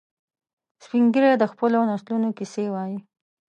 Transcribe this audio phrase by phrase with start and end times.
[0.83, 2.97] سپین ږیری د خپلو نسلونو کیسې وایي